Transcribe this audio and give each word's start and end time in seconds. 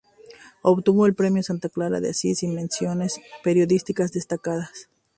Obtuvo 0.63 1.05
el 1.05 1.13
premio 1.13 1.43
Santa 1.43 1.69
Clara 1.69 1.99
de 1.99 2.09
Asís 2.09 2.41
y 2.41 2.47
menciones 2.47 3.19
periodísticas 3.43 4.11
destacadas. 4.11 4.89